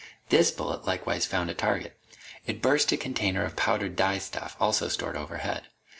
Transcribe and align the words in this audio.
This 0.29 0.49
bullet 0.49 0.87
likewise 0.87 1.27
found 1.27 1.51
a 1.51 1.53
target. 1.53 1.95
It 2.47 2.59
burst 2.59 2.91
a 2.91 2.97
container 2.97 3.43
of 3.45 3.55
powdered 3.55 3.95
dye 3.95 4.17
stuff, 4.17 4.55
also 4.59 4.87
stored 4.87 5.15
overhead. 5.15 5.67